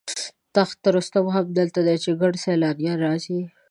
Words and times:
تخت 0.55 0.79
رستم 0.95 1.25
هم 1.35 1.45
دلته 1.59 1.79
دی 1.87 1.95
چې 2.03 2.17
ګڼ 2.21 2.33
سیلانیان 2.43 2.97
راځي. 3.05 3.39